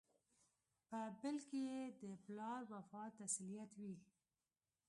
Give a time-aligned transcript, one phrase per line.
[0.87, 3.95] په بل کې یې د پلار وفات تسلیت وي.